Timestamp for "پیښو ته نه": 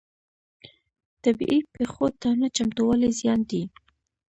1.75-2.47